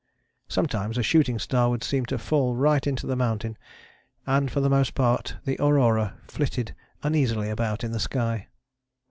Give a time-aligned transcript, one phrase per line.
[0.47, 3.55] Sometimes a shooting star would seem to fall right into the mountain,
[4.25, 8.47] and for the most part the Aurora flitted uneasily about in the sky.